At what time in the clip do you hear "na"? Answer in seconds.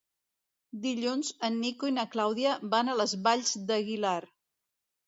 1.99-2.07